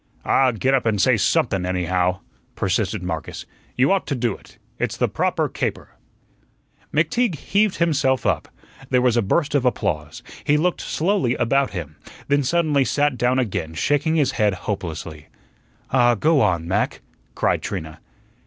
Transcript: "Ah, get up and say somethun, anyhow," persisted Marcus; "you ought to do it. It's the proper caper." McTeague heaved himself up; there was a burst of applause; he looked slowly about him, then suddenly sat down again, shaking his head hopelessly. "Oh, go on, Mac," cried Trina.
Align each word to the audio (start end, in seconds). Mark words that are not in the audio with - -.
"Ah, 0.25 0.49
get 0.49 0.73
up 0.73 0.87
and 0.87 0.99
say 0.99 1.15
somethun, 1.15 1.63
anyhow," 1.63 2.21
persisted 2.55 3.03
Marcus; 3.03 3.45
"you 3.77 3.91
ought 3.91 4.07
to 4.07 4.15
do 4.15 4.35
it. 4.35 4.57
It's 4.79 4.97
the 4.97 5.07
proper 5.07 5.47
caper." 5.47 5.89
McTeague 6.91 7.35
heaved 7.35 7.75
himself 7.75 8.25
up; 8.25 8.47
there 8.89 8.99
was 9.03 9.15
a 9.15 9.21
burst 9.21 9.53
of 9.53 9.63
applause; 9.63 10.23
he 10.43 10.57
looked 10.57 10.81
slowly 10.81 11.35
about 11.35 11.69
him, 11.69 11.97
then 12.29 12.41
suddenly 12.41 12.83
sat 12.83 13.15
down 13.15 13.37
again, 13.37 13.75
shaking 13.75 14.15
his 14.15 14.31
head 14.31 14.55
hopelessly. 14.65 15.27
"Oh, 15.91 16.15
go 16.15 16.41
on, 16.41 16.67
Mac," 16.67 17.01
cried 17.35 17.61
Trina. 17.61 17.99